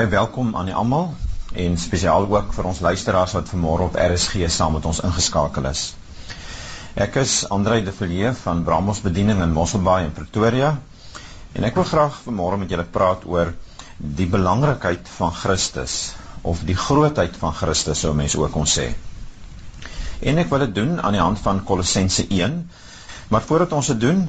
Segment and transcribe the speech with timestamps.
[0.00, 1.10] Baie welkom aan almal
[1.60, 5.82] en spesiaal ook vir ons luisteraars wat vanmôre op RSG saam met ons ingeskakel is.
[7.04, 10.70] Ek is Andrei de Villiers van Bramos Bediening in Mosselbaai in Pretoria
[11.52, 13.52] en ek wil graag vanmôre met julle praat oor
[14.22, 15.98] die belangrikheid van Christus
[16.54, 18.88] of die grootheid van Christus sou mense ook kon sê.
[20.24, 22.56] En ek wil dit doen aan die hand van Kolossense 1.
[23.28, 24.24] Maar voordat ons dit doen,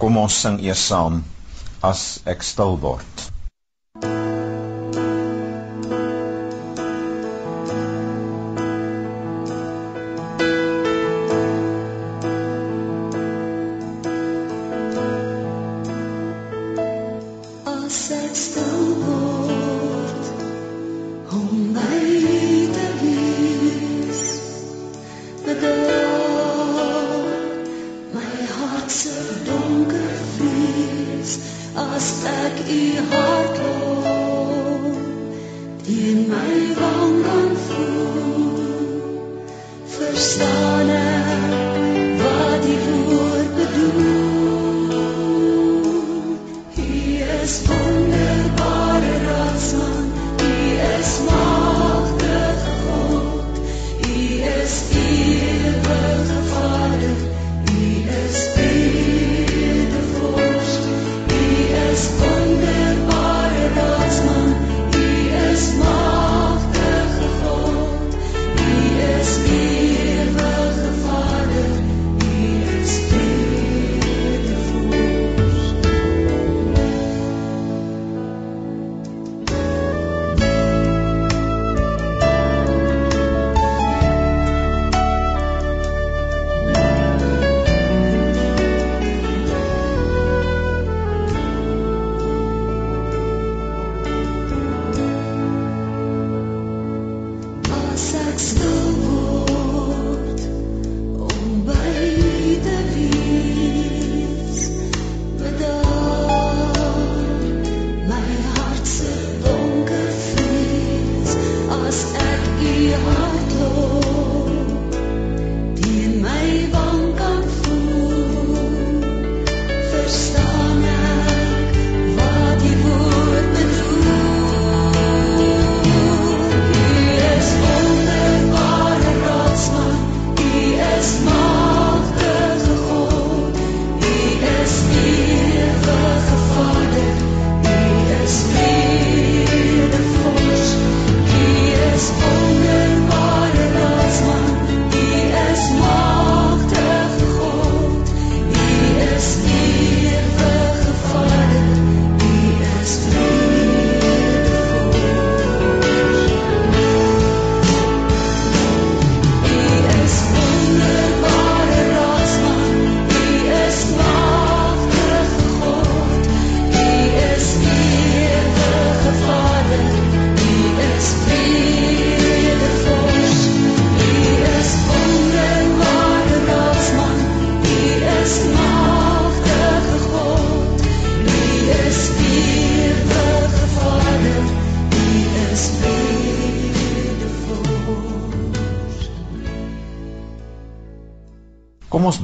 [0.00, 1.20] kom ons sing eers saam
[1.84, 3.31] as ek stil word.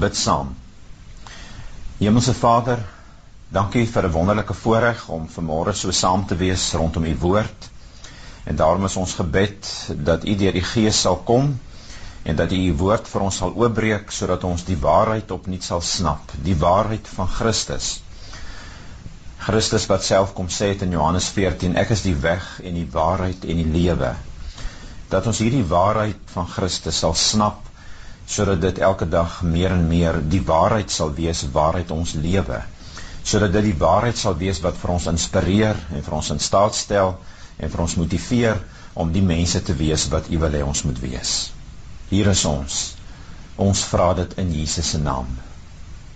[0.08, 0.54] Bid saam.
[1.98, 2.80] Hemelse Vader,
[3.52, 7.70] dankie vir 'n wonderlike voorreg om vanmôre so saam te wees rondom u woord.
[8.44, 9.68] En daarom is ons gebed
[10.08, 11.58] dat u deur die Gees sal kom
[12.22, 15.80] en dat u u woord vir ons sal oopbreek sodat ons die waarheid opnuut sal
[15.80, 18.00] snap, die waarheid van Christus.
[19.38, 22.88] Christus wat self kom sê het in Johannes 14, ek is die weg en die
[22.92, 24.14] waarheid en die lewe.
[25.08, 27.67] Dat ons hierdie waarheid van Christus sal snap
[28.28, 32.62] sodat dit elke dag meer en meer die waarheid sal wees waaruit ons lewe
[33.28, 36.76] sodat dit die waarheid sal wees wat vir ons inspireer en vir ons in staat
[36.78, 37.16] stel
[37.58, 38.60] en vir ons motiveer
[39.02, 41.34] om die mense te wees wat U wil hê ons moet wees.
[42.10, 42.78] Hier is ons.
[43.60, 45.28] Ons vra dit in Jesus se naam.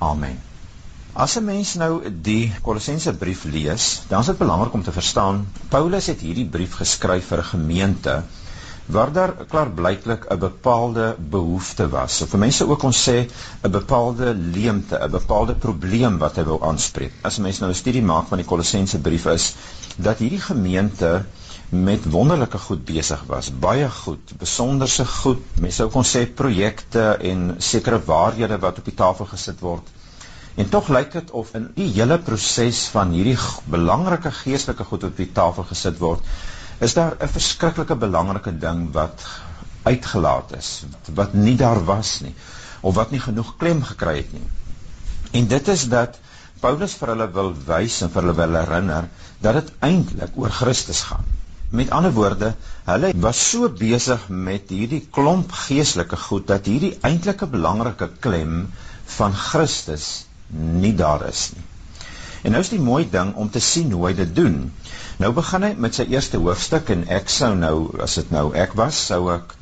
[0.02, 0.38] Amen.
[1.12, 5.46] As 'n mens nou die Kolossense brief lees, dan is dit belangrik om te verstaan
[5.68, 8.22] Paulus het hierdie brief geskryf vir 'n gemeente
[8.86, 12.22] waar daar klaarblyklik 'n bepaalde behoefte was.
[12.22, 13.26] Of mense ook kon sê
[13.62, 17.12] 'n bepaalde leemte, 'n bepaalde probleem wat hy wil aanspreek.
[17.22, 19.54] As mense nou 'n studie maak van die Kolossense brief is
[19.96, 21.24] dat hierdie gemeente
[21.68, 25.40] met wonderlike goed besig was, baie goed, besonderse goed.
[25.60, 29.82] Mense sou kon sê projekte en sekere waarhede wat op die tafel gesit word.
[30.54, 33.38] En tog lyk dit of in die hele proses van hierdie
[33.72, 36.20] belangrike geestelike goed op die tafel gesit word,
[36.82, 39.22] is daar 'n verskriklike belangrike ding wat
[39.82, 40.84] uitgelaat is,
[41.14, 42.34] wat nie daar was nie
[42.80, 44.48] of wat nie genoeg klem gekry het nie.
[45.32, 46.18] En dit is dat
[46.60, 49.08] Paulus vir hulle wil wys en vir hulle wil herinner
[49.44, 51.24] dat dit eintlik oor Christus gaan.
[51.72, 52.52] Met ander woorde,
[52.84, 58.66] hulle was so besig met hierdie klomp geestelike goed dat hierdie eintlike belangrike klem
[59.16, 60.26] van Christus
[60.84, 61.64] nie daar is nie.
[62.42, 64.56] En nou is die mooi ding om te sien hoe hy dit doen.
[65.22, 68.72] Nou begin hy met sy eerste hoofstuk en ek sou nou as dit nou ek
[68.78, 69.52] was, sou ek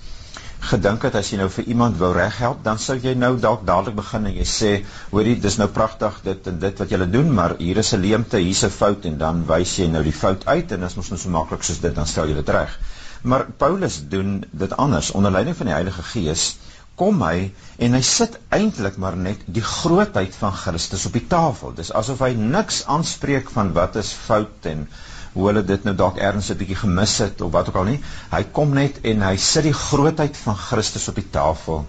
[0.71, 3.99] gedink het as jy nou vir iemand wou reghelp, dan sou jy nou dalk dadelik
[3.99, 4.71] begin en jy sê,
[5.11, 8.41] hoorie, dis nou pragtig dit en dit wat julle doen, maar hier is 'n leemte,
[8.41, 11.19] hier's 'n fout en dan wys jy nou die fout uit en as ons nou
[11.19, 12.79] so maklik soos dit dan stel jy dit reg.
[13.23, 16.57] Maar Paulus doen dit anders onder leiding van die Heilige Gees
[16.97, 21.73] kom hy en hy sit eintlik maar net die grootheid van Christus op die tafel.
[21.75, 24.89] Dis asof hy niks aanspreek van wat is fout en
[25.33, 28.01] hoe hulle dit nou dalk ergens 'n bietjie gemis het of wat ook al nie.
[28.31, 31.87] Hy kom net en hy sit die grootheid van Christus op die tafel.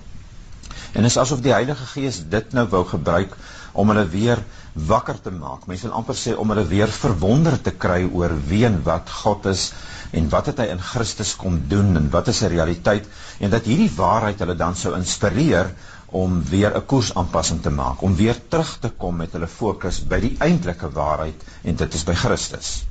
[0.94, 3.36] En is asof die Heilige Gees dit nou wou gebruik
[3.74, 4.44] om hulle weer
[4.74, 5.68] wakker te maak.
[5.68, 9.46] Mense wil amper sê om hulle weer verwonder te kry oor wie en wat God
[9.46, 9.72] is
[10.12, 13.08] en wat het hy in Christus kom doen en wat is sy realiteit
[13.40, 15.72] en dat hierdie waarheid hulle dan sou inspireer
[16.12, 20.20] om weer 'n koersaanpassing te maak, om weer terug te kom met hulle fokus by
[20.20, 22.91] die eintlike waarheid en dit is by Christus.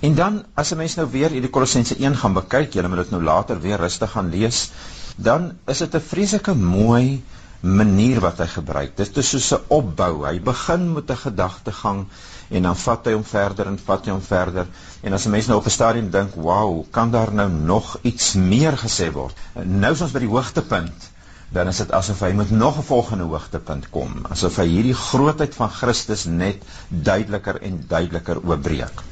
[0.00, 3.10] En dan as 'n mens nou weer hierdie Kolossense 1 gaan bekyk, jy moet dit
[3.10, 4.70] nou later weer rustig gaan lees,
[5.16, 7.22] dan is dit 'n vreeslike mooi
[7.60, 8.96] manier wat hy gebruik.
[8.96, 10.24] Dit is soos 'n opbou.
[10.26, 12.06] Hy begin met 'n gedagtegang
[12.50, 14.66] en dan vat hy hom verder en vat hy hom verder.
[15.02, 18.34] En as 'n mens nou op 'n stadium dink, "Wow, kan daar nou nog iets
[18.34, 19.34] meer gesê word?"
[19.64, 21.10] Nou is ons by die hoogtepunt.
[21.50, 25.54] Dan is dit asof hy met nog 'n volgende hoogtepunt kom, asof hy hierdie grootheid
[25.54, 29.02] van Christus net duideliker en duideliker oopbreek.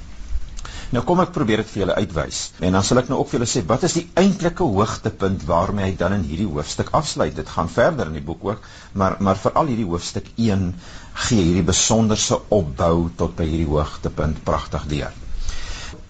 [0.94, 2.40] Nou kom ek probeer dit vir julle uitwys.
[2.62, 5.88] En dan sal ek nou ook vir julle sê wat is die eintlike hoogtepunt waarmee
[5.88, 7.34] hy dan in hierdie hoofstuk afsluit.
[7.34, 10.68] Dit gaan verder in die boek ook, maar maar veral hierdie hoofstuk 1
[11.26, 15.22] gee hierdie besonderse opbou tot by hierdie hoogtepunt pragtig deur.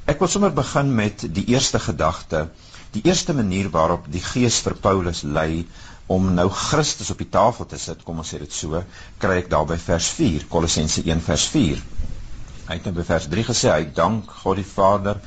[0.07, 2.47] Ek wil sommer begin met die eerste gedagte,
[2.95, 5.65] die eerste manier waarop die Gees vir Paulus lei
[6.07, 8.85] om nou Christus op die tafel te sit, kom ons sê dit so,
[9.19, 11.81] kry ek daar by vers 4, Kolossense 1 vers 4.
[12.67, 15.21] Hy het nou vers 3 gesê hy dank God die Vader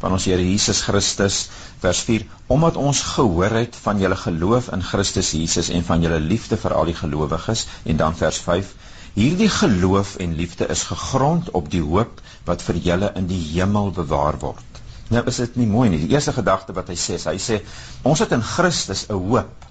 [0.00, 1.42] van ons Here Jesus Christus.
[1.82, 6.20] Vers 4 omdat ons gehoor het van julle geloof in Christus Jesus en van julle
[6.24, 7.66] liefde vir al die gelowiges.
[7.84, 8.70] En dan vers 5
[9.16, 13.92] hierdie geloof en liefde is gegrond op die hoop wat vir julle in die hemel
[13.98, 14.80] bewaar word.
[15.12, 16.00] Nou is dit nie mooi nie?
[16.06, 17.60] Die eerste gedagte wat hy sê hy sê
[18.08, 19.68] ons het in Christus 'n hoop.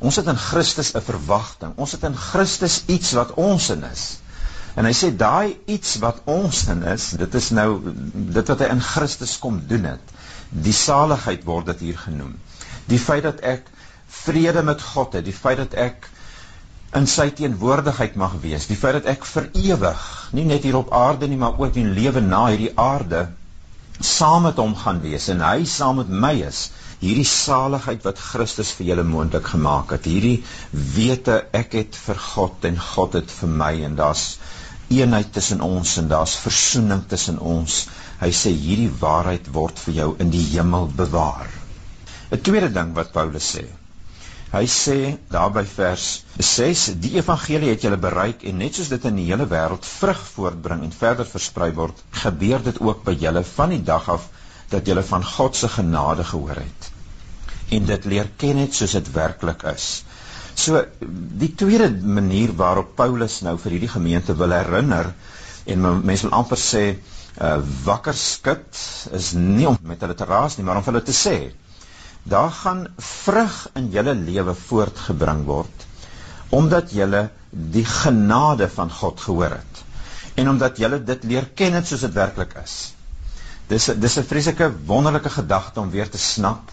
[0.00, 1.76] Ons het in Christus 'n verwagting.
[1.76, 4.21] Ons het in Christus iets wat ons in is
[4.74, 7.68] En hy sê daai iets wat ons in is, dit is nou
[8.36, 10.14] dit wat hy in Christus kom doen het.
[10.64, 12.38] Die saligheid word dit hier genoem.
[12.88, 13.68] Die feit dat ek
[14.22, 16.08] vrede met God het, die feit dat ek
[16.96, 20.02] in sy teenwoordigheid mag wees, die feit dat ek vir ewig,
[20.36, 23.26] nie net hier op aarde nie, maar ook in lewe na hierdie aarde
[24.02, 26.70] saam met hom gaan wees en hy saam met my is.
[27.02, 30.06] Hierdie saligheid wat Christus vir julle moontlik gemaak het.
[30.06, 30.42] Hierdie
[30.96, 34.26] wete ek het vir God en God het vir my en daar's
[34.94, 37.76] eenheid tussen ons en daar's versoening tussen ons.
[38.20, 41.50] Hy sê hierdie waarheid word vir jou in die hemel bewaar.
[42.32, 43.64] 'n Tweede ding wat Paulus sê.
[44.52, 44.98] Hy sê
[45.34, 46.06] daar by vers
[46.38, 50.24] 6: Die evangelie het julle bereik en net soos dit in die hele wêreld vrug
[50.34, 54.28] voortbring en verder versprei word, gebeur dit ook by julle van die dag af
[54.68, 56.92] dat julle van God se genade gehoor het
[57.76, 59.86] en dit leer ken net soos dit werklik is.
[60.54, 60.82] So
[61.42, 65.12] die tweede manier waarop Paulus nou vir hierdie gemeente wil herinner
[65.66, 68.82] en mense wil amper sê uh, wakker skud
[69.18, 71.36] is nie om met hulle te raas nie, maar om hulle te sê
[72.22, 75.86] daar gaan vrug in julle lewe voortgebring word
[76.52, 79.80] omdat julle die genade van God gehoor het
[80.40, 82.76] en omdat julle dit leer ken het soos dit werklik is.
[83.68, 86.70] Dis dis 'n vreeslike wonderlike gedagte om weer te snap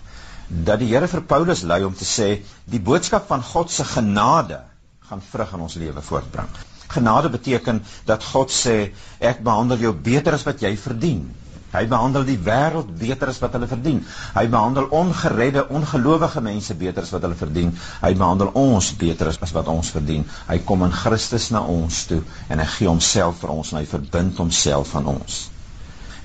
[0.50, 2.30] dat die Here vir Paulus lei om te sê
[2.66, 4.64] die boodskap van God se genade
[5.10, 6.50] gaan vrug in ons lewe voortbring.
[6.90, 11.28] Genade beteken dat God sê ek behandel jou beter as wat jy verdien.
[11.70, 14.00] Hy behandel die wêreld beter as wat hulle verdien.
[14.34, 17.76] Hy behandel ongeredde, ongelowige mense beter as wat hulle verdien.
[18.02, 20.26] Hy behandel ons beter as, wat ons verdien.
[20.50, 23.86] Hy kom in Christus na ons toe en hy gee homself vir ons en hy
[23.92, 25.44] verbind homself aan ons.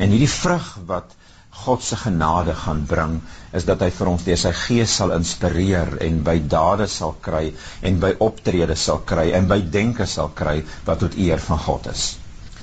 [0.01, 1.13] En hierdie vrug wat
[1.55, 3.21] God se genade gaan bring
[3.55, 7.45] is dat hy vir ons deur sy gees sal inspireer en by dade sal kry
[7.91, 10.57] en by optrede sal kry en by denke sal kry
[10.89, 12.07] wat tot eer van God is.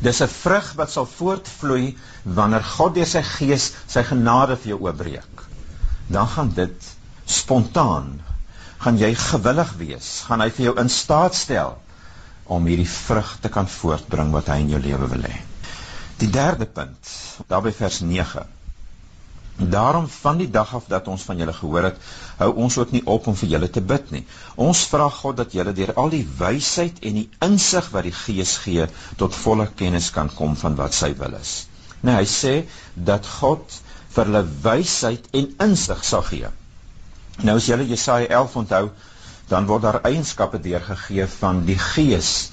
[0.02, 1.96] Dis 'n vrug wat sal voortvloei
[2.26, 5.46] wanneer God deur sy gees sy genade vir jou oopbreek.
[6.10, 6.92] Dan gaan dit
[7.26, 8.20] spontaan
[8.82, 11.76] gaan jy gewillig wees, gaan hy vir jou in staat stel
[12.50, 15.38] om hierdie vrug te kan voortbring wat hy in jou lewe wil hê.
[16.22, 17.12] Die derde punt,
[17.50, 18.02] daarby vers
[19.58, 21.98] Daarom van die dag af dat ons van julle gehoor het,
[22.38, 24.24] hou ons ook nie op om vir julle te bid nie.
[24.56, 28.56] Ons vra God dat julle deur al die wysheid en die insig wat die Gees
[28.64, 31.54] gee tot volle kennis kan kom van wat sy wil is.
[32.02, 32.56] Nou hy sê
[32.96, 33.80] dat God
[34.16, 36.50] vir hulle wysheid en insig sal gee.
[37.46, 38.86] Nou as julle Jesaja 11 onthou,
[39.52, 42.52] dan word daar eienskappe deurgegee van die Gees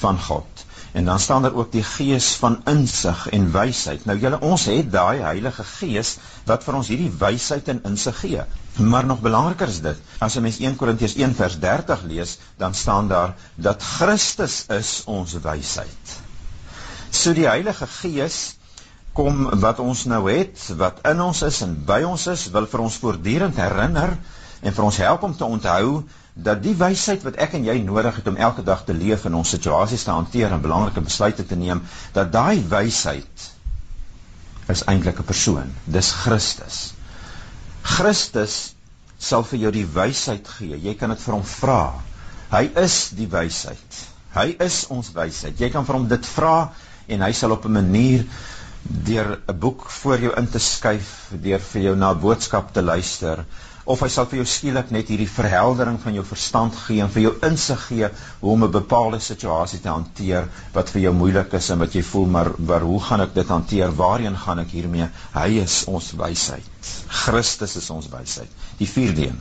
[0.00, 0.64] van God.
[0.92, 4.04] En dan staan daar ook die gees van insig en wysheid.
[4.04, 6.16] Nou julle ons het daai Heilige Gees
[6.48, 8.42] wat vir ons hierdie wysheid en insig gee.
[8.78, 12.74] Maar nog belangriker is dit, as 'n mens 1 Korintiërs 1 vers 30 lees, dan
[12.74, 16.18] staan daar dat Christus is ons wysheid.
[17.10, 18.56] So die Heilige Gees
[19.12, 22.80] kom wat ons nou het, wat in ons is en by ons is, wil vir
[22.80, 24.14] ons voortdurend herinner
[24.60, 26.02] en vir ons help om te onthou
[26.42, 29.34] dat die wysheid wat ek en jy nodig het om elke dag te leef en
[29.40, 31.82] ons situasies te hanteer en belangrike besluite te neem,
[32.16, 33.48] dat daai wysheid
[34.74, 35.72] is eintlik 'n persoon.
[35.84, 36.92] Dis Christus.
[37.82, 38.74] Christus
[39.18, 40.76] sal vir jou die wysheid gee.
[40.76, 41.80] Jy kan dit vir hom vra.
[42.50, 43.98] Hy is die wysheid.
[44.34, 45.58] Hy is ons wysheid.
[45.60, 46.70] Jy kan vir hom dit vra
[47.08, 48.24] en hy sal op 'n manier
[48.82, 52.82] deur 'n boek voor jou in te skuif, deur vir jou na 'n boodskap te
[52.82, 53.44] luister,
[53.90, 57.24] of hy sal vir jou skielik net hierdie verheldering van jou verstand gee en vir
[57.24, 61.70] jou insig gee hoe om 'n bepaalde situasie te hanteer wat vir jou moeilik is
[61.74, 63.96] en wat jy voel maar waar hoe gaan ek dit hanteer?
[64.02, 65.08] Waarheen gaan ek hiermee?
[65.34, 66.92] Hy is ons wysheid.
[67.08, 68.50] Christus is ons wysheid.
[68.78, 69.40] Die 4de een.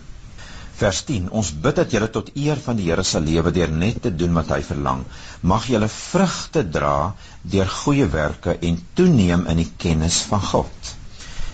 [0.79, 1.29] Vers 10.
[1.29, 4.33] Ons bid dat julle tot eer van die Here sal lewe deur net te doen
[4.33, 5.03] wat hy verlang.
[5.41, 7.13] Mag julle vrugte dra
[7.43, 10.95] deur goeie werke en toeneem in die kennis van God.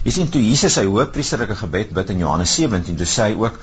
[0.06, 3.56] Jy sien toe Jesus sy hoëpriesterlike gebed bid in Johannes 17, toe sê hy ook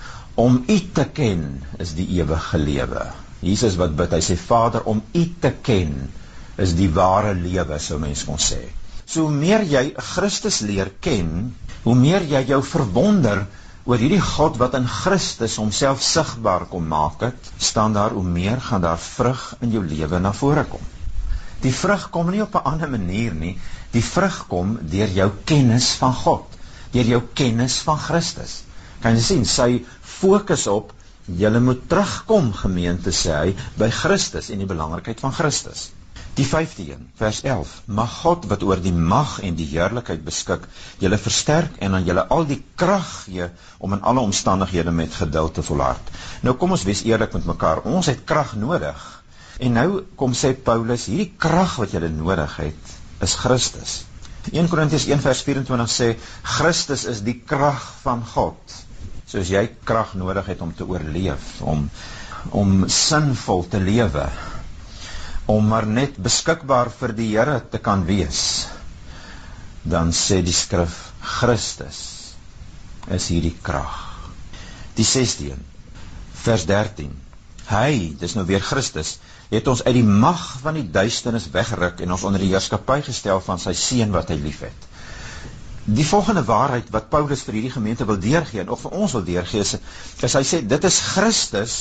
[0.42, 1.44] om U te ken
[1.82, 3.04] is die ewige lewe.
[3.46, 5.92] Jesus wat bid, hy sê Vader om U te ken
[6.62, 8.58] is die ware lewe, sou mens kon sê.
[9.06, 9.84] So hoe meer jy
[10.14, 11.52] Christus leer ken,
[11.84, 13.44] hoe meer jy jou verwonder
[13.87, 18.58] oor hierdie God wat in Christus homself sigbaar kom maak het, staan daar hoe meer
[18.62, 20.82] gaan daar vrug in jou lewe na vore kom.
[21.62, 23.54] Die vrug kom nie op 'n ander manier nie.
[23.92, 26.58] Die vrug kom deur jou kennis van God,
[26.94, 28.62] deur jou kennis van Christus.
[29.02, 29.70] Kan jy sien sy
[30.00, 30.92] fokus op
[31.26, 35.90] julle moet terugkom gemeente sê hy by Christus en die belangrikheid van Christus.
[36.38, 37.72] Die 5de een, vers 11.
[37.92, 40.64] Mag God wat oor die mag en die heerlikheid beskik,
[41.02, 45.58] julle versterk en aan julle al die krag gee om in alle omstandighede met geduld
[45.58, 46.12] te volhard.
[46.40, 47.84] Nou kom ons wees eerlik met mekaar.
[47.84, 49.04] Ons het krag nodig.
[49.61, 54.02] En nou kom sê Paulus, hierdie krag wat jy nodig het, is Christus.
[54.50, 56.09] 1 Korintiërs 1 vers 24 sê
[56.57, 58.59] Christus is die krag van God.
[59.31, 61.87] Soos jy krag nodig het om te oorleef, om
[62.50, 64.25] om sinvol te lewe,
[65.47, 68.67] om maar net beskikbaar vir die Here te kan wees.
[69.87, 72.00] Dan sê die skrif Christus
[73.14, 73.95] is hierdie krag.
[74.99, 75.55] Die 16
[76.43, 77.14] vers 13.
[77.71, 79.17] Hy, dis nou weer Christus,
[79.52, 83.40] het ons uit die mag van die duisternis weggeruk en ons onder die heerskappy gestel
[83.44, 84.87] van sy seun wat hy liefhet.
[85.85, 89.25] Die volgende waarheid wat Paulus vir hierdie gemeente wil deurgee en ook vir ons wil
[89.26, 89.75] deurgee is,
[90.25, 91.75] is hy sê dit is Christus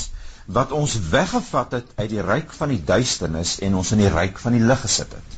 [0.51, 4.41] wat ons weggevat het uit die ryk van die duisternis en ons in die ryk
[4.41, 5.37] van die lig gesit het.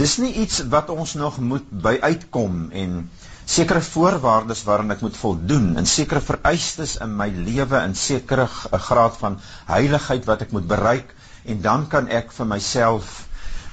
[0.00, 2.96] Dis nie iets wat ons nog moet by uitkom en
[3.46, 8.48] sekere voorwaardes waaraan ek moet voldoen en sekere vereistes in my lewe en sekere
[8.88, 9.36] graad van
[9.68, 11.12] heiligheid wat ek moet bereik
[11.44, 13.14] en dan kan ek vir myself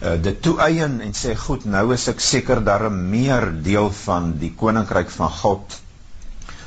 [0.02, 4.52] uh, dit toeëien en sê goed nou is ek seker daarom meer deel van die
[4.64, 5.78] koninkryk van God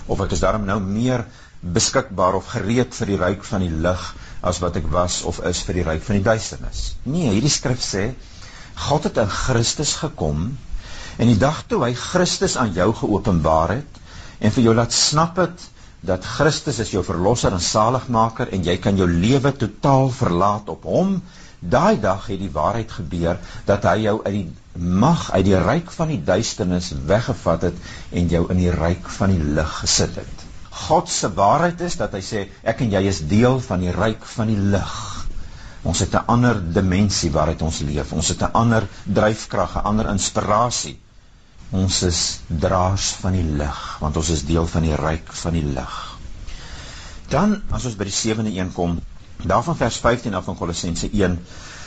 [0.07, 1.25] of ek is daarom nou meer
[1.77, 4.05] beskikbaar of gereed vir die ryk van die lig
[4.45, 6.81] as wat ek was of is vir die ryk van die duisternis.
[7.09, 8.11] Nee, hierdie skrif sê
[8.89, 10.49] God het in Christus gekom
[11.17, 14.01] en die dag toe hy Christus aan jou geopenbaar het
[14.41, 15.69] en vir jou laat snap het
[16.05, 20.85] dat Christus is jou verlosser en saligmaker en jy kan jou lewe totaal verlaat op
[20.89, 21.17] hom.
[21.61, 25.93] Daai dag het die waarheid gebeur dat hy jou uit die mag uit die ryk
[25.95, 27.77] van die duisternis weggevat het
[28.13, 30.45] en jou in die ryk van die lig gesit het.
[30.85, 34.27] God se waarheid is dat hy sê ek en jy is deel van die ryk
[34.35, 34.97] van die lig.
[35.85, 38.13] Ons het 'n ander dimensie waaruit ons leef.
[38.13, 40.99] Ons het 'n ander dryfkrag, 'n ander inspirasie
[41.71, 45.65] Ons is draers van die lig, want ons is deel van die ryk van die
[45.65, 45.95] lig.
[47.33, 48.99] Dan as ons by die sewende een kom,
[49.45, 51.39] daarvan vers 15 af van Kolossense 1,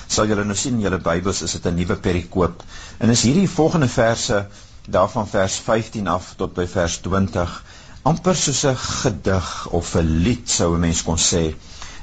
[0.08, 2.64] sal julle nou sien in julle Bybels is dit 'n nuwe perikoop.
[3.00, 4.48] En is hierdie volgende verse
[4.88, 7.64] daarvan vers 15 af tot by vers 20
[8.04, 11.54] amper soos 'n gedig of 'n lied sou 'n mens kon sê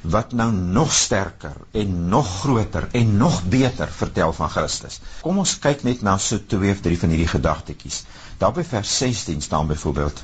[0.04, 5.00] wat nou nog sterker en nog groter en nog beter vertel van Christus.
[5.24, 8.02] Kom ons kyk net na so twee of drie van hierdie gedagtetjies.
[8.38, 10.22] Daar by vers 16 staan byvoorbeeld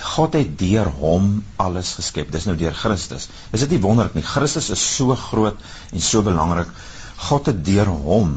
[0.00, 2.30] God het deur hom alles geskep.
[2.32, 3.28] Dis nou deur Christus.
[3.52, 4.24] Is dit nie wonderlik nie?
[4.24, 5.58] Christus is so groot
[5.92, 6.70] en so belangrik.
[7.28, 8.36] God het deur hom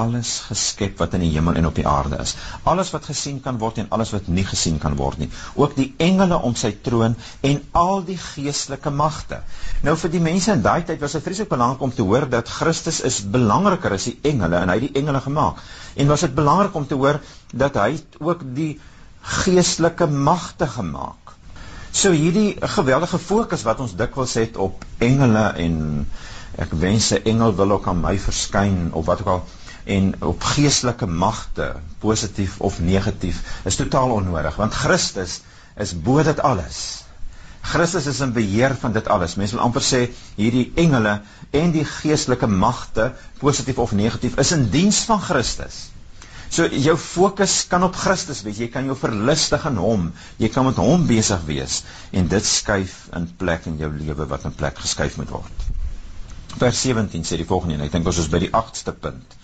[0.00, 2.34] alles geskep wat in die hemel en op die aarde is.
[2.70, 5.30] Alles wat gesien kan word en alles wat nie gesien kan word nie.
[5.54, 7.14] Ook die engele om sy troon
[7.46, 9.40] en al die geestelike magte.
[9.86, 12.50] Nou vir die mense in daai tyd was dit vreeslik belangrik om te hoor dat
[12.50, 15.62] Christus is belangriker as die engele en hy het die engele gemaak.
[15.94, 17.20] En was dit belangrik om te hoor
[17.52, 18.72] dat hy ook die
[19.24, 21.34] geestelike magte gemaak.
[21.94, 25.76] So hierdie geweldige fokus wat ons dikwels het op engele en
[26.58, 29.44] ek wens 'n engel wil ook aan my verskyn of wat ook al
[29.84, 35.40] en op geestelike magte, positief of negatief, is totaal onnodig want Christus
[35.76, 37.04] is bo dit alles.
[37.64, 39.34] Christus is in beheer van dit alles.
[39.40, 40.00] Mense wil amper sê
[40.36, 41.18] hierdie engele
[41.56, 45.86] en die geestelike magte, positief of negatief, is in diens van Christus.
[46.54, 48.60] So jou fokus kan op Christus wees.
[48.62, 50.10] Jy kan jou verlustig in hom.
[50.38, 51.80] Jy kan met hom besig wees
[52.12, 55.64] en dit skuif in plek in jou lewe wat in plek geskuif moet word.
[56.60, 59.34] Vers 17 sê die volgende en ek dink ons is by die 8ste punt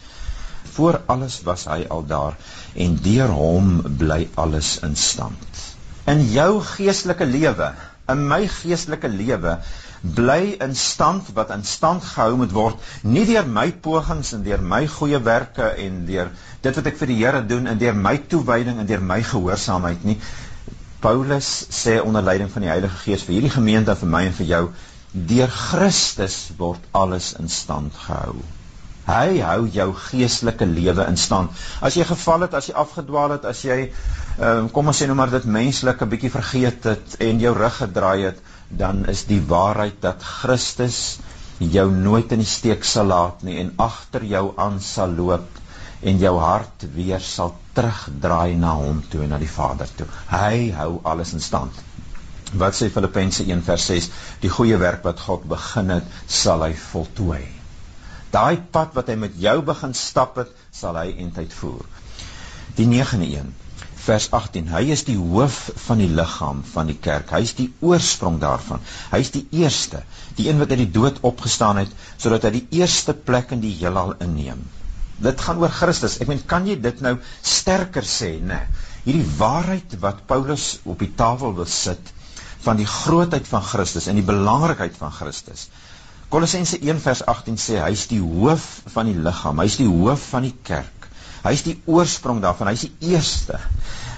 [0.74, 2.38] voor alles was hy al daar
[2.74, 5.62] en deur hom bly alles in stand.
[6.10, 7.72] In jou geestelike lewe,
[8.10, 9.58] in my geestelike lewe
[10.00, 14.62] bly in stand wat in stand gehou moet word nie deur my pogings en deur
[14.74, 16.30] my goeie werke en deur
[16.64, 20.06] dit wat ek vir die Here doen en deur my toewyding en deur my gehoorsaamheid
[20.08, 20.16] nie.
[21.04, 24.50] Paulus sê onder leiding van die Heilige Gees vir hierdie gemeente vir my en vir
[24.54, 24.64] jou
[25.12, 28.38] deur Christus word alles in stand gehou.
[29.10, 31.50] Hy hou jou geestelike lewe in stand.
[31.82, 33.78] As jy geval het, as jy afgedwaal het, as jy
[34.38, 37.76] um, kom ons sê nou maar dit menslik 'n bietjie vergeet het en jou rug
[37.82, 38.38] gedraai het,
[38.70, 41.18] dan is die waarheid dat Christus
[41.58, 45.58] jou nooit in die steek sal laat nie en agter jou aan sal loop
[46.00, 50.06] en jou hart weer sal terugdraai na hom toe en na die Vader toe.
[50.30, 51.72] Hy hou alles in stand.
[52.52, 54.10] Wat sê Filippense 1:6?
[54.40, 57.59] Die goeie werk wat God begin het, sal hy voltooi.
[58.34, 61.86] Daai pad wat hy met jou begin stap het, sal hy eintlik voer.
[62.78, 63.54] Die 9de een,
[64.00, 64.68] vers 18.
[64.72, 67.32] Hy is die hoof van die liggaam van die kerk.
[67.34, 68.82] Hy is die oorsprong daarvan.
[69.12, 70.04] Hy is die eerste,
[70.38, 73.74] die een wat uit die dood opgestaan het sodat hy die eerste plek in die
[73.80, 74.62] heelal inneem.
[75.20, 76.16] Dit gaan oor Christus.
[76.22, 78.62] Ek meen, kan jy dit nou sterker sê, né?
[78.62, 78.86] Nee.
[79.04, 82.12] Hierdie waarheid wat Paulus op die tafel wil sit
[82.64, 85.68] van die grootheid van Christus en die belangrikheid van Christus.
[86.30, 89.88] Kolossense 1 vers 18 sê hy is die hoof van die liggaam, hy is die
[89.90, 91.00] hoof van die kerk.
[91.40, 93.56] Hy is die oorsprong daarvan, hy is die eerste.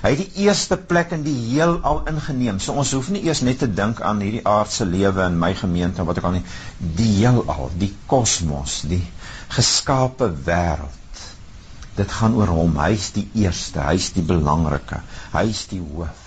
[0.02, 2.58] Hy het die eerste plek in die heelal ingeneem.
[2.60, 6.02] So ons hoef nie eers net te dink aan hierdie aardse lewe in my gemeente
[6.02, 6.42] en wat ek al nie,
[6.98, 9.04] die heelal, die kosmos, die
[9.54, 11.22] geskape wêreld.
[11.94, 12.74] Dit gaan oor hom.
[12.82, 14.98] Hy is die eerste, hy is die belangrike.
[15.32, 16.18] Hy is die hoof.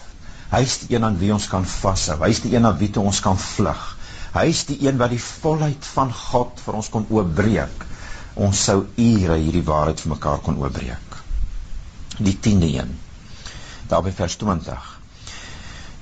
[0.54, 2.21] Hy is die een aan wie ons kan vashou.
[2.24, 3.84] Hy is die een aan wie ons kan vlug.
[4.36, 7.86] Hy is die een wat die volheid van God vir ons kon oopbreek.
[8.36, 11.15] Ons sou ure hierdie waarheid vir mekaar kon oopbreek.
[12.19, 12.91] Die 10de een.
[13.88, 14.91] Daar by vers 20.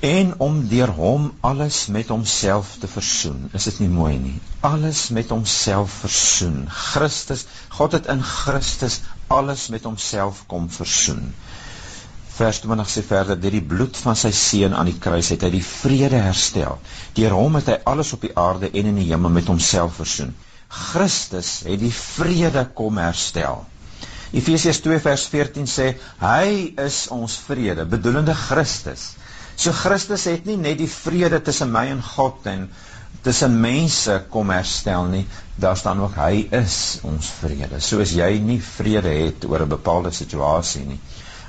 [0.03, 3.45] En om deur hom alles met homself te versoen.
[3.53, 4.35] Is dit nie mooi nie?
[4.67, 6.65] Alles met homself versoen.
[6.67, 7.45] Christus,
[7.77, 11.29] God het in Christus alles met homself kom versoen.
[12.33, 15.51] Vers 20 sê verder: "Deur die bloed van sy seun aan die kruis het hy
[15.53, 16.79] die vrede herstel.
[17.13, 20.33] Deur hom het hy alles op die aarde en in die hemel met homself versoen.
[20.67, 23.65] Christus het die vrede kom herstel."
[24.33, 25.91] Efesiërs 2 vers 14 sê:
[26.23, 29.11] "Hy is ons vrede," bedoelende Christus.
[29.55, 32.69] So Christus het nie net die vrede tussen my en God en
[33.23, 37.79] tussen mense kom herstel nie, daar staan ook hy is ons vrede.
[37.79, 40.99] So as jy nie vrede het oor 'n bepaalde situasie nie,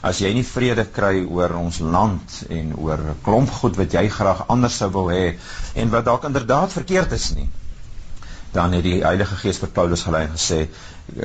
[0.05, 4.09] as jy nie vrede kry oor ons land en oor 'n klomp goed wat jy
[4.09, 5.27] graag anders sou wil hê
[5.75, 7.49] en wat dalk inderdaad verkeerd is nie
[8.55, 10.61] dan het die Heilige Gees vir Paulus gelei en gesê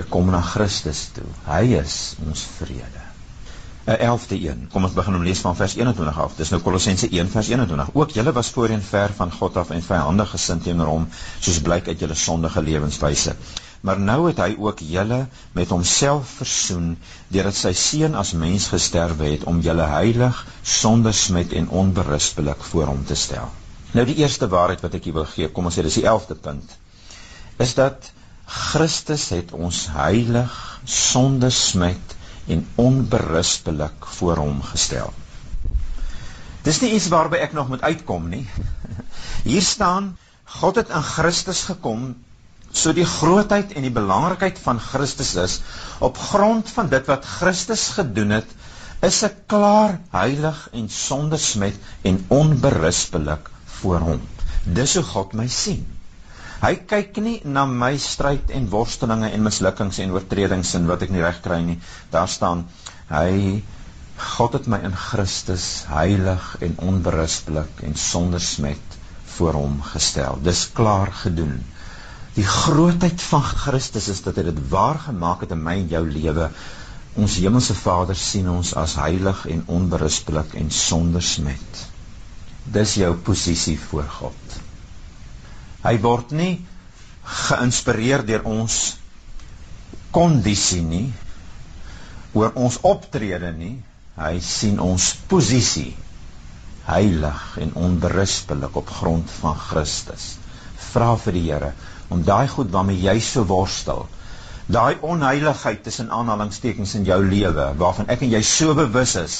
[0.10, 1.28] kom na Christus toe.
[1.46, 3.04] Hy is ons vrede.
[3.86, 4.68] 'n 11de een.
[4.72, 6.36] Kom ons begin om lees van vers 21 af.
[6.38, 9.82] Dis nou Kolossense 1 vers 21 ook julle was voorheen ver van God af en
[9.84, 11.08] vyandig gesind teenoor hom
[11.40, 13.36] soos blyk uit julle sondige lewenswyse
[13.82, 15.20] maar nou het hy ook julle
[15.56, 16.92] met homself versoen
[17.32, 22.92] deurdat sy seun as mens gesterwe het om julle heilig, sonder smet en onberispelik voor
[22.92, 23.52] hom te stel.
[23.96, 26.38] Nou die eerste waarheid wat ek julle wil gee, kom ons sê dis die 11de
[26.44, 26.76] punt,
[27.64, 28.12] is dat
[28.50, 30.54] Christus het ons heilig,
[30.86, 32.16] sonder smet
[32.50, 35.14] en onberispelik voor hom gestel.
[36.66, 38.46] Dis nie iets waarby ek nog moet uitkom nie.
[39.50, 40.18] Hier staan
[40.60, 42.10] God het in Christus gekom
[42.74, 45.60] so die grootheid en die belangrikheid van Christus is
[46.06, 48.58] op grond van dit wat Christus gedoen het
[49.06, 53.48] is ek klaar heilig en sonder smet en onberispelik
[53.80, 54.22] voor hom.
[54.66, 55.86] Dis hoe God my sien.
[56.60, 61.14] Hy kyk nie na my stryd en worstelinge en mislukkings en oortredings en wat ek
[61.16, 61.78] nie reg kry nie.
[62.12, 62.66] Daar staan
[63.08, 63.62] hy
[64.36, 68.98] God het my in Christus heilig en onberispelik en sonder smet
[69.38, 70.42] voor hom gestel.
[70.44, 71.62] Dis klaar gedoen
[72.40, 76.06] Die grootheid van Christus is dat hy dit waar gemaak het in my en jou
[76.08, 76.46] lewe.
[77.20, 81.82] Ons hemelse Vader sien ons as heilig en onberispelik en sonder smet.
[82.78, 84.56] Dis jou posisie voor God.
[85.84, 86.54] Hy word nie
[87.50, 88.80] geïnspireer deur ons
[90.16, 91.10] kondisie nie
[92.40, 93.76] oor ons optrede nie.
[94.16, 95.92] Hy sien ons posisie
[96.88, 100.38] heilig en onberispelik op grond van Christus.
[100.90, 101.76] Vra vir die Here
[102.10, 104.06] om daai goed waarmee jy so worstel,
[104.70, 109.38] daai onheiligheid tussen aanhalingstekens in jou lewe waarvan ek en jy so bewus is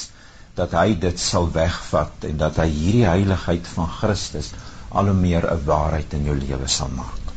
[0.58, 4.50] dat hy dit sal wegvat en dat hy hierdie heiligheid van Christus
[4.90, 7.30] al hoe meer 'n waarheid in jou lewe sal maak.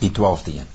[0.00, 0.68] Die 12de een.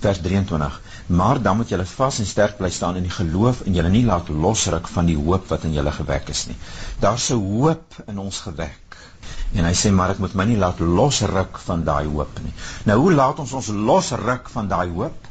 [0.00, 0.80] Vers 23.
[1.06, 4.04] Maar dan moet julle vas en sterk bly staan in die geloof en julle nie
[4.04, 6.56] laat losruk van die hoop wat in julle gewek is nie.
[6.98, 8.96] Daar's 'n hoop in ons gewek
[9.52, 12.54] En hy sê maar ek moet my nie laat losruk van daai hoop nie.
[12.88, 15.28] Nou hoe laat ons ons losruk van daai hoop?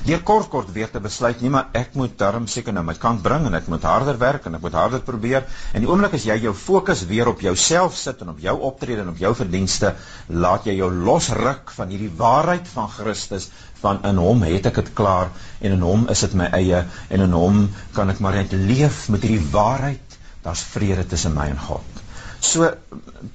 [0.00, 3.20] Deur kort kort weer te besluit nie maar ek moet darm seker nou my kant
[3.22, 5.44] bring en ek moet harder werk en ek moet harder probeer.
[5.76, 9.04] En die oomblik as jy jou fokus weer op jouself sit en op jou optrede
[9.04, 9.92] en op jou verdienste,
[10.32, 13.50] laat jy jou losruk van hierdie waarheid van Christus
[13.84, 15.30] van in hom het ek dit klaar
[15.60, 19.06] en in hom is dit my eie en in hom kan ek maar net leef
[19.12, 20.20] met hierdie waarheid.
[20.42, 21.99] Daar's vrede tussen my en God.
[22.40, 22.70] So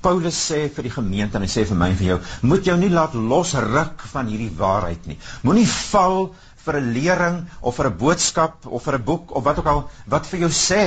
[0.01, 2.77] Paulus sê vir die gemeente en hy sê vir my en vir jou, moet jou
[2.81, 5.17] nie laat losruk van hierdie waarheid nie.
[5.45, 6.31] Moenie val
[6.65, 9.83] vir 'n lering of vir 'n boodskap of vir 'n boek of wat ook al
[10.09, 10.85] wat vir jou sê.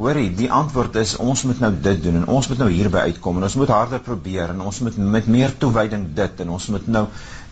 [0.00, 3.36] Hoorie, die antwoord is ons moet nou dit doen en ons moet nou hierby uitkom
[3.36, 6.86] en ons moet harder probeer en ons moet met meer toewyding dit en ons moet
[6.88, 7.02] nou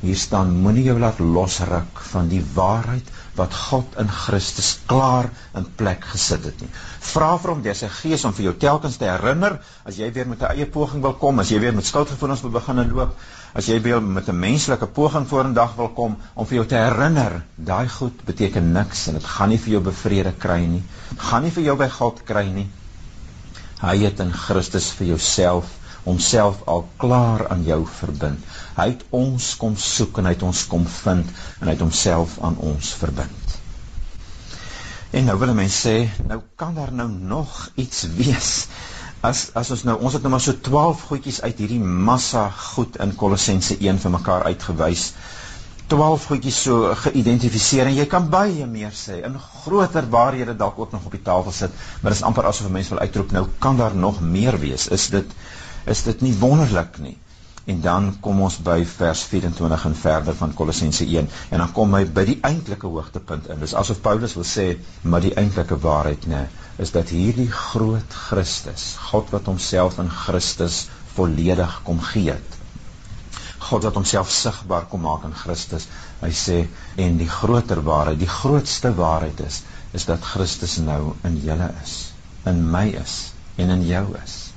[0.01, 5.67] hier staan moenie jou laat losruk van die waarheid wat God in Christus klaar in
[5.79, 6.71] plek gesit het nie.
[7.09, 10.29] Vra vir hom deur sy gees om vir jou telkens te herinner as jy weer
[10.29, 13.15] met 'n eie poging wil kom, as jy weer met skuldgevoelens wil begin loop,
[13.55, 17.43] as jy weer met 'n menslike poging vorendag wil kom om vir jou te herinner,
[17.57, 20.83] daai goed beteken niks en dit gaan nie vir jou bevrede kry nie.
[21.11, 22.69] Dit gaan nie vir jou by God kry nie.
[23.81, 25.78] Hy het in Christus vir jouself
[26.09, 28.45] homself al klaar aan jou verbind.
[28.79, 32.39] Hy het ons kom soek en hy het ons kom vind en hy het homself
[32.49, 33.59] aan ons verbind.
[35.11, 35.97] En nou wil mense sê,
[36.29, 38.53] nou kan daar nou nog iets wees.
[39.25, 42.99] As as ons nou ons het nou maar so 12 goedjies uit hierdie massa goed
[43.03, 45.09] in Kolossense 1 vir mekaar uitgewys.
[45.89, 50.93] 12 goedjies so geïdentifiseer en jy kan baie meer sê in groter waarhede dalk ook
[50.93, 53.47] nog op die tafel sit, maar dit is amper asof 'n mens wil uitroep nou
[53.59, 54.87] kan daar nog meer wees.
[54.89, 55.33] Is dit
[55.89, 57.17] is dit nie wonderlik nie?
[57.69, 61.93] En dan kom ons by vers 24 en verder van Kolossense 1 en dan kom
[61.99, 63.61] hy by die eintlike hoogtepunt in.
[63.61, 64.67] Dis asof Paulus wil sê,
[65.05, 66.47] maar die eintlike waarheid nê,
[66.81, 70.87] is dat hierdie groot Christus, God wat homself in Christus
[71.19, 72.57] volledig kom gee het.
[73.69, 75.91] God wat homself sigbaar kom maak in Christus.
[76.25, 76.63] Hy sê
[76.97, 79.65] en die groter waarheid, die grootste waarheid is
[79.97, 81.99] is dat Christus nou in julle is,
[82.49, 83.19] in my is
[83.61, 84.48] en in jou is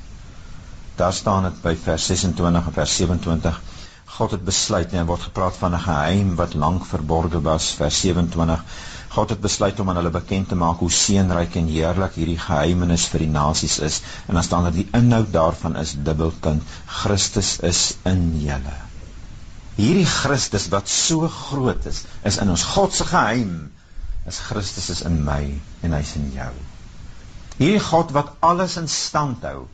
[1.01, 3.61] daar staan dit by vers 26 en vers 27
[4.11, 8.65] God het besluit en word gepraat van 'n geheim wat lank verborge was vers 27
[9.15, 13.07] God het besluit om aan hulle bekend te maak hoe seënryk en heerlik hierdie geheimenis
[13.11, 13.97] vir die nasies is.
[14.27, 16.63] En dan staan dat die inhoud daarvan is dubbelpunt
[17.01, 17.81] Christus is
[18.13, 18.77] in julle.
[19.75, 23.71] Hierdie Christus wat so groot is is in ons God se geheim
[24.31, 25.43] is Christus is in my
[25.81, 26.53] en hy's in jou.
[27.57, 29.65] Hierdie God wat alles in stand hou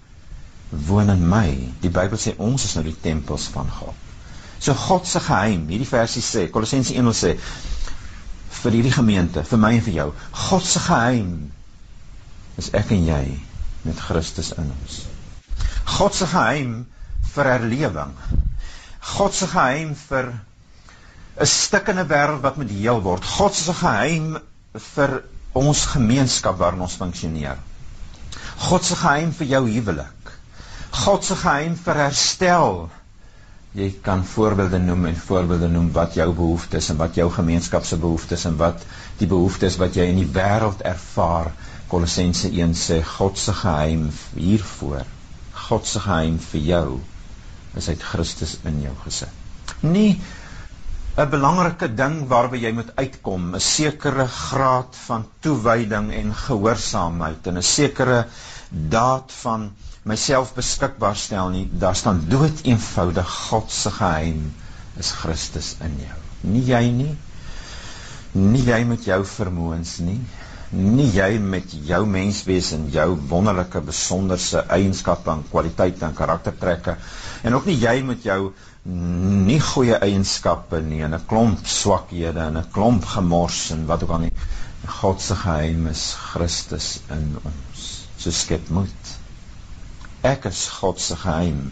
[0.69, 1.47] woon in my.
[1.81, 3.95] Die Bybel sê ons is nou die tempels van God.
[4.59, 7.35] So God se geheim, hierdie versie sê, Kolossense 1 sê
[8.57, 10.07] vir hierdie gemeente, vir my en vir jou,
[10.49, 11.31] God se geheim
[12.57, 13.23] is ek en jy
[13.85, 14.97] met Christus in ons.
[15.97, 16.81] God se geheim
[17.35, 18.13] vir herlewing.
[19.13, 20.33] God se geheim vir
[21.37, 23.23] 'n stikkende wêreld wat moet heel word.
[23.23, 24.39] God se geheim
[24.73, 25.21] vir
[25.53, 27.57] ons gemeenskap waarin ons funksioneer.
[28.67, 30.16] God se geheim vir jou huwelik.
[30.97, 32.77] God se geheim vir herstel.
[33.77, 37.99] Jy kan voorbeelde noem en voorbeelde noem wat jou behoeftes en wat jou gemeenskap se
[38.01, 38.85] behoeftes en wat
[39.19, 41.51] die behoeftes wat jy in die wêreld ervaar.
[41.91, 45.05] Kolossense 1 sê God se geheim hiervoor.
[45.67, 46.87] God se geheim vir jou
[47.77, 49.45] is uit Christus in jou gesit.
[49.85, 50.17] Nie
[51.17, 57.57] 'n belangrike ding waarby jy moet uitkom, 'n sekere graad van toewyding en gehoorsaamheid en
[57.57, 58.19] 'n sekere
[58.95, 59.71] daad van
[60.03, 61.65] myself beskikbaar stel nie.
[61.73, 64.53] Daar staan dood eenvoudig God se geheim
[65.01, 66.19] is Christus in jou.
[66.53, 67.17] Nie jy nie.
[68.33, 70.19] Nie jy met jou vermoëns nie.
[70.71, 76.97] Nie jy met jou menswees en jou wonderlike besonderse eienskappe en kwaliteite en karaktertrekke
[77.43, 78.51] en ook nie jy met jou
[78.87, 84.13] nie goeie eienskappe nie en 'n klomp swakhede en 'n klomp gemors en wat ook
[84.15, 84.33] al nie.
[85.01, 88.07] God se geheim is Christus in ons.
[88.17, 89.11] So skep moed.
[90.23, 91.71] Ek is God se geheim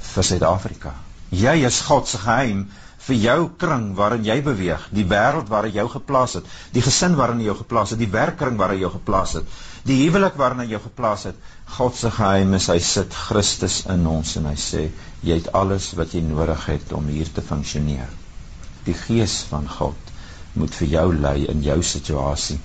[0.00, 0.94] vir Suid-Afrika.
[1.30, 2.68] Jy is God se geheim
[3.08, 7.16] vir jou kring waarin jy beweeg, die wêreld waarin jy jou geplaas het, die gesin
[7.16, 9.54] waarin jy geplaas het, die werkkring waarin jy geplaas het,
[9.88, 11.38] die huwelik waarin jou geplaas het.
[11.78, 14.84] God se geheim is hy sit Christus in ons en hy sê
[15.24, 18.12] jy het alles wat jy nodig het om hier te funksioneer.
[18.84, 20.12] Die gees van God
[20.58, 22.60] moet vir jou lei in jou situasie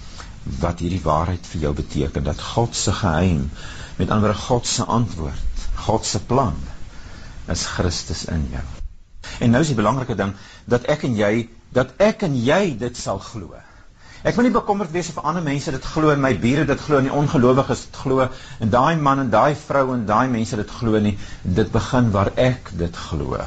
[0.60, 3.48] wat hierdie waarheid vir jou beteken dat God se geheim,
[3.96, 6.60] met ander God se antwoord, God se plan
[7.48, 8.83] is Christus in jou.
[9.40, 10.34] En nou is die belangrike ding
[10.70, 13.56] dat ek en jy dat ek en jy dit sal glo.
[14.24, 17.00] Ek wil nie bekommerd wees of ander mense dit glo en my bure dit glo
[17.02, 20.76] en die ongelowiges dit glo en daai man en daai vrou en daai mense dit
[20.78, 21.18] glo nie.
[21.44, 23.42] Dit begin waar ek dit glo.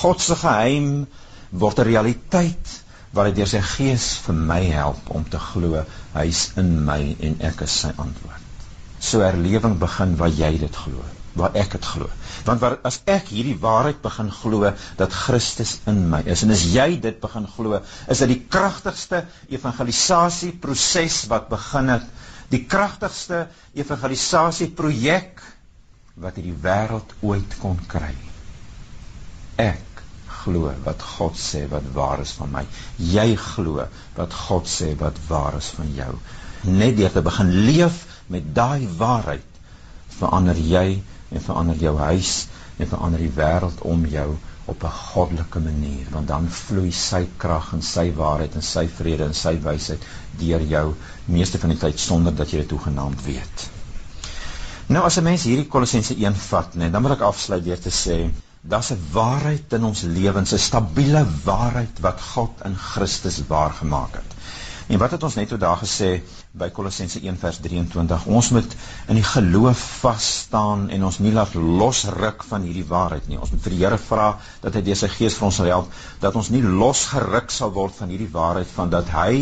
[0.00, 1.06] God se geheim
[1.50, 2.74] word 'n realiteit
[3.14, 5.84] waar hy deur sy gees vir my help om te glo
[6.16, 8.42] hy's in my en ek is sy antwoord.
[8.98, 12.08] So herlewing begin waar jy dit glo waar ek dit glo.
[12.46, 16.64] Want waar as ek hierdie waarheid begin glo dat Christus in my is en as
[16.72, 22.08] jy dit begin glo, is dit die kragtigste evangelisasie proses wat begin het,
[22.52, 23.46] die kragtigste
[23.76, 25.42] evangelisasie projek
[26.18, 28.14] wat hierdie wêreld ooit kon kry.
[29.58, 30.02] Ek
[30.42, 32.64] glo wat God sê wat waar is van my.
[32.98, 36.12] Jy glo wat God sê wat waar is van jou.
[36.66, 39.44] Net deur te begin leef met daai waarheid
[40.18, 44.28] verander jy en verander jou huis en verander die wêreld om jou
[44.68, 49.24] op 'n goddelike manier want dan vloei sy krag en sy waarheid en sy vrede
[49.24, 50.02] en sy wysheid
[50.42, 53.68] deur jou meeste van die tyd sonder dat jy dit toegenaamd weet.
[54.88, 57.90] Nou as 'n mens hierdie Kolossense 1 vat, net dan wil ek afsluit deur te
[57.90, 63.70] sê daar's 'n waarheid in ons lewens, 'n stabiele waarheid wat God in Christus waar
[63.70, 64.37] gemaak het.
[64.88, 66.22] En wat het ons net toe daar gesê
[66.56, 68.22] by Kolossense 1 vers 23?
[68.32, 68.76] Ons moet
[69.12, 73.36] in die geloof vas staan en ons nie laat losruk van hierdie waarheid nie.
[73.36, 74.28] Ons moet vir die Here vra
[74.62, 77.98] dat hy deur sy gees vir ons sal help dat ons nie losgeruk sal word
[78.00, 79.34] van hierdie waarheid van dat hy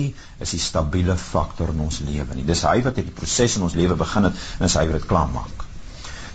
[0.42, 2.48] is die stabiele faktor in ons lewe nie.
[2.50, 5.64] Dis hy wat hierdie proses in ons lewe begin het en hy wat dit klaarmaak.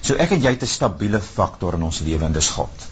[0.01, 2.87] So ek en jy het 'n stabiele faktor in ons lewe en dis God.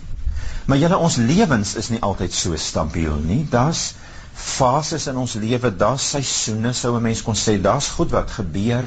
[0.68, 3.48] Maar julle ons lewens is nie altyd so stabiel nie.
[3.50, 3.94] Daar's
[4.40, 8.86] fases in ons lewe, daar's seisoene sou 'n mens kon sê, daar's goed wat gebeur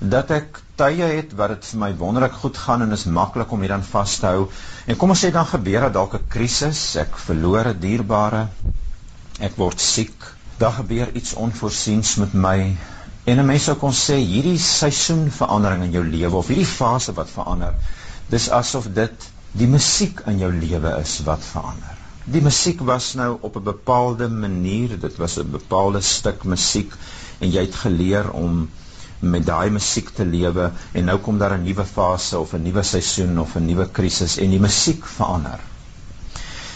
[0.00, 3.60] dat ek tye het wat dit vir my wonderlik goed gaan en is maklik om
[3.60, 4.50] hier dan vas te hou.
[4.86, 8.48] En kom ons sê dan gebeur daar dalk 'n krisis, ek verloor 'n dierbare,
[9.40, 12.76] ek word siek, daar gebeur iets onvoorsiens met my.
[13.24, 17.30] En 'n mens sou kon sê hierdie seisoenverandering in jou lewe of hierdie fase wat
[17.30, 17.74] verander,
[18.28, 21.95] dis asof dit die musiek in jou lewe is wat verander
[22.26, 26.92] die musiek was nou op 'n bepaalde manier, dit was 'n bepaalde stuk musiek
[27.38, 28.68] en jy het geleer om
[29.20, 32.82] met daai musiek te lewe en nou kom daar 'n nuwe fase of 'n nuwe
[32.82, 35.60] seisoen of 'n nuwe krisis en die musiek verander.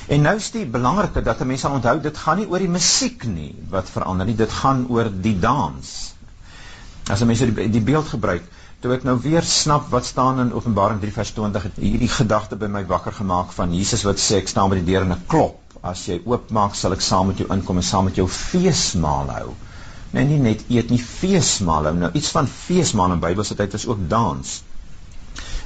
[0.09, 2.69] En nou is die belangrike dat 'n mens aan onthou dit gaan nie oor die
[2.69, 6.15] musiek nie wat verander nie, dit gaan oor die dans.
[7.11, 8.43] As 'n mens die, die beeld gebruik,
[8.81, 12.57] toe ek nou weer snap wat staan in Openbaring 3 vers 20 het hierdie gedagte
[12.61, 15.27] by my wakker gemaak van Jesus wat sê ek staan by die deur en ek
[15.29, 15.59] klop.
[15.85, 19.53] As jy oopmaak sal ek saam met jou inkom en saam met jou feesmaal hou.
[20.17, 21.95] Nee nie net eet nie feesmaal hou.
[22.07, 24.57] Nou iets van feesmaal in Bybelse tyd is ook dans.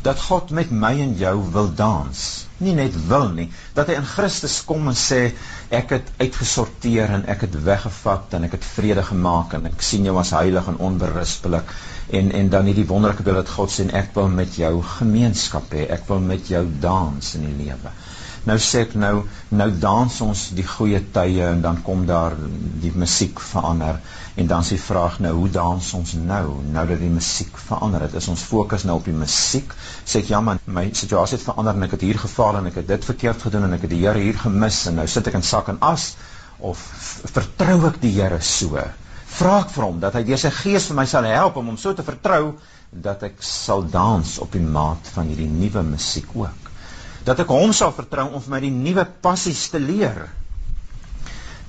[0.05, 2.27] Dat God met my en jou wil dans.
[2.67, 3.47] Nie net wil nie.
[3.79, 5.23] Dat hy in Christus kom en sê
[5.71, 10.07] ek het uitgesorteer en ek het weggevat en ek het vrede gemaak en ek sien
[10.07, 11.71] jou as heilig en onberispelik
[12.11, 15.87] en en dan hierdie wonderlike beeld dat God sê ek wil met jou gemeenskap hê.
[15.89, 17.93] Ek wil met jou dans in die lewe.
[18.45, 19.23] Nou sê ek nou
[19.57, 22.37] nou dans ons die goeie tye en dan kom daar
[22.83, 24.01] die musiek verander.
[24.37, 26.43] En dan s'ie vraag nou hoe dans ons nou
[26.75, 28.05] nou dat die musiek verander?
[28.05, 29.73] Het is ons fokus nou op die musiek?
[30.05, 32.83] Sê ek ja man my situasie het verander en ek het hier gefaal en ek
[32.83, 35.41] het dit verkeerd gedoen en ek het die Here hier gemis en nou sit ek
[35.41, 36.11] in sak en as.
[36.61, 36.85] Of
[37.33, 38.77] vertrou ek die Here so
[39.39, 41.81] vra ek vir hom dat hy deur sy gees vir my sal help om hom
[41.81, 42.55] so te vertrou
[42.91, 46.65] dat ek sal dans op die maat van hierdie nuwe musiek ook
[47.25, 50.27] dat ek hom sal vertrou om vir my die nuwe passies te leer.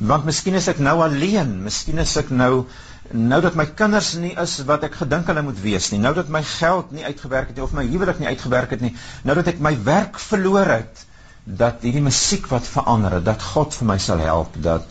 [0.04, 2.66] Want miskien is ek nou alleen, miskien is ek nou
[3.14, 6.32] nou dat my kinders nie is wat ek gedink hulle moet wees nie, nou dat
[6.34, 9.52] my geld nie uitgewerk het nie of my huwelik nie uitgewerk het nie, nou dat
[9.54, 11.04] ek my werk verloor het,
[11.46, 14.90] dat hierdie musiek wat verander het, dat God vir my sal help dat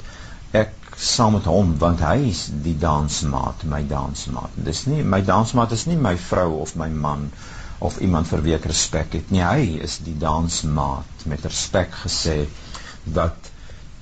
[1.04, 4.54] saam met hom want hy is die dansmaat, my dansmaat.
[4.68, 7.26] Dis nie my dansmaat is nie my vrou of my man
[7.88, 9.32] of iemand vir wie ek respek het.
[9.34, 12.38] Nee, hy is die dansmaat met respek gesê
[13.18, 13.50] wat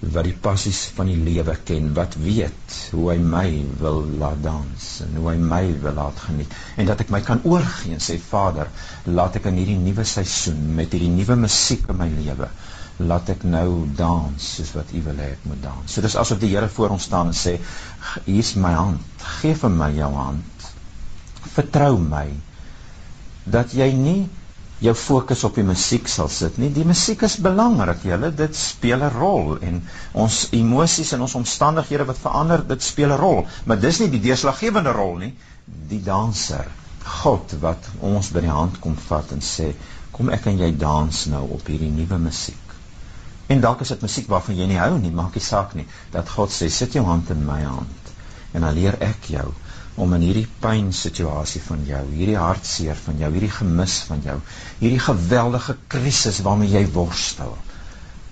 [0.03, 3.47] wat die passies van die lewe ken, wat weet hoe hy my
[3.79, 7.43] wil laat dans en hoe hy my wil laat geniet en dat ek my kan
[7.47, 8.71] oorgee en sê Vader,
[9.07, 12.51] laat ek in hierdie nuwe seisoen met hierdie nuwe musiek in my lewe
[13.09, 15.87] laat ek nou dans soos wat U wil hê ek moet dans.
[15.87, 17.59] So dis asof die Here voor ons staan en sê
[18.27, 20.69] hier's my hand, gee vir my jou hand.
[21.55, 22.29] Vertrou my
[23.45, 24.21] dat jy nie
[24.83, 26.71] jou fokus op die musiek sal sit nie.
[26.75, 29.81] Die musiek is belangrik, julle, dit speel 'n rol en
[30.25, 34.25] ons emosies en ons omstandighede wat verander, dit speel 'n rol, maar dis nie die
[34.29, 35.35] deurslaggewende rol nie.
[35.89, 36.67] Die danser,
[37.23, 39.75] God wat ons by die hand kom vat en sê,
[40.13, 42.72] "Kom ek en jy dans nou op hierdie nuwe musiek."
[43.53, 45.85] En dalk is dit musiek waarvan jy nie hou nie, maak nie saak nie.
[46.15, 48.13] Dat God sê, "Sit jou hand in my hand
[48.55, 49.53] en dan leer ek jou
[49.95, 54.39] om in hierdie pyn situasie van jou, hierdie hartseer van jou, hierdie gemis van jou,
[54.81, 57.57] hierdie geweldige krisis waarmee jy worstel.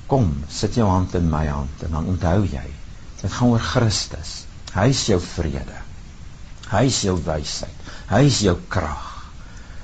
[0.06, 2.66] Kom, sit jou hand in my hand en dan onthou jy,
[3.20, 4.44] dit gaan oor Christus.
[4.72, 5.84] Hy is jou vrede.
[6.70, 7.88] Hy is jou wysheid.
[8.08, 9.06] Hy is jou krag.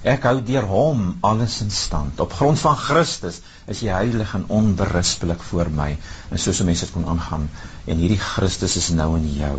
[0.06, 2.20] Ek hou deur hom alles in stand.
[2.22, 5.90] Op grond van Christus is jy heilig en onberispelik voor my.
[6.30, 7.48] En soos mense dit kon aangaan
[7.86, 9.56] en hierdie Christus is nou in jou.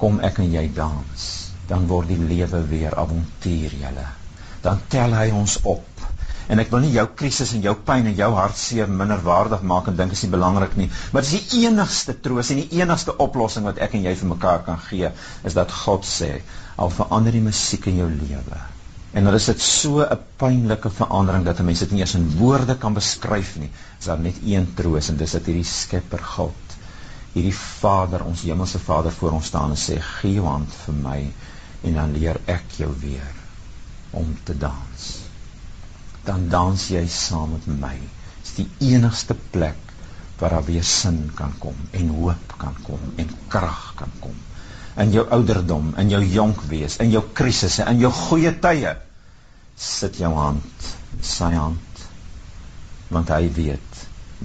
[0.00, 1.28] Kom ek en jy dans
[1.70, 4.06] dan word die lewe weer avontuur julle.
[4.64, 5.86] Dan tel hy ons op.
[6.50, 9.98] En ek wil nie jou krisis en jou pyn en jou hartseer minderwaardig maak en
[10.00, 13.78] dink is nie belangrik nie, maar dis die enigste troos en die enigste oplossing wat
[13.86, 15.12] ek en jy vir mekaar kan gee,
[15.46, 16.32] is dat God sê,
[16.74, 18.62] al verander die musiek in jou lewe.
[19.12, 22.36] En dan is dit so 'n pynlike verandering dat 'n mens dit nie eens in
[22.38, 23.70] woorde kan beskryf nie.
[23.98, 26.76] Is daar net een troos en dis dat hierdie Skepper God,
[27.32, 31.32] hierdie Vader, ons hemelse Vader voor ons staan en sê, "Gee jou hand vir my."
[31.86, 33.36] en dan leer ek jou weer
[34.16, 35.06] om te dans.
[36.26, 37.94] Dan dans jy saam met my.
[38.42, 39.78] Dis die enigste plek
[40.40, 44.36] waar daar weer sin kan kom en hoop kan kom en krag kan kom.
[44.98, 48.96] In jou ouderdom, in jou jonk wees, in jou krisisse, in jou goeie tye
[49.80, 50.88] sit jou hand,
[51.24, 52.02] sy hand
[53.10, 54.02] want hy weet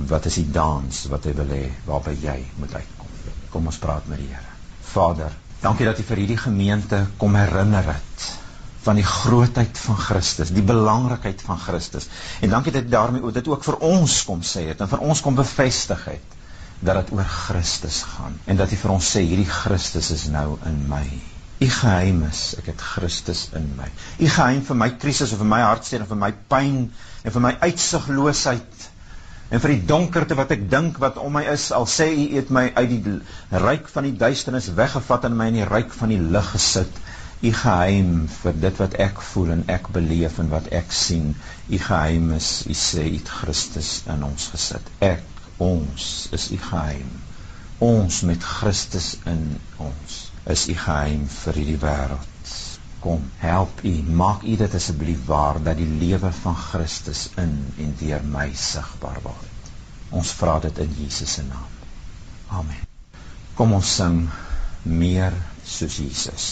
[0.10, 3.10] wat is die dans wat hy wil hê waarby jy moet uitkom.
[3.54, 4.54] Kom ons praat met die Here.
[4.90, 8.26] Vader, Dankie dat U vir hierdie gemeente kom herinner het
[8.86, 12.06] van die grootheid van Christus, die belangrikheid van Christus.
[12.46, 15.38] En dankie dat daarmee dit ook vir ons kom sê het en vir ons kom
[15.40, 16.36] bevestig het
[16.80, 20.58] dat dit oor Christus gaan en dat U vir ons sê hierdie Christus is nou
[20.66, 21.06] in my.
[21.64, 23.88] U geheim is, ek het Christus in my.
[24.20, 26.82] U geheim vir my krisis of vir my hartseer of vir my pyn
[27.24, 28.90] en vir my uitsigloosheid
[29.56, 31.70] en vir die donkerte wat ek dink wat om my is.
[31.76, 33.16] Al sê u het my uit die
[33.64, 37.00] ryk van die duisternis weggevat en my in die ryk van die lig gesit.
[37.46, 38.12] U geheim
[38.42, 41.32] vir dit wat ek voel en ek beleef en wat ek sien.
[41.70, 42.50] U geheim is.
[42.68, 44.91] U sê u het Christus in ons gesit.
[44.99, 45.24] Ek
[45.58, 47.12] ons is u geheim
[47.86, 49.43] ons met Christus in
[49.89, 50.22] ons
[50.56, 52.36] is u geheim vir hierdie wêreld
[53.06, 57.53] kom, help U, maak U dit asseblief waar dat die lewe van Christus in
[57.84, 59.70] en deur my sigbaar word.
[60.18, 61.76] Ons vra dit in Jesus se naam.
[62.62, 62.82] Amen.
[63.58, 64.24] Kom ons sing
[65.03, 65.36] meer
[65.76, 66.47] soos Jesus.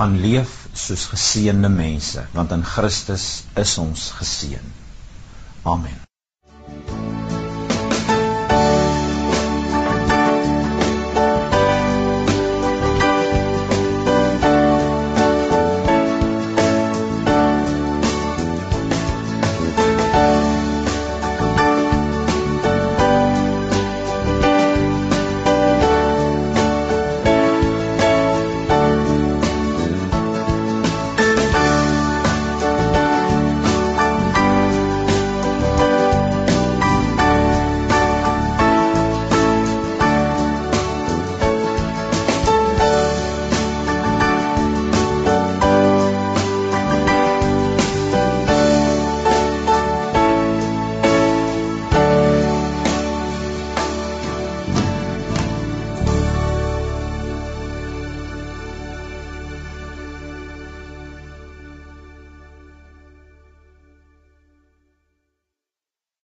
[0.00, 3.26] Gaan leef soos geseënde mense want in Christus
[3.64, 4.70] is ons geseën.
[5.62, 6.09] Amen.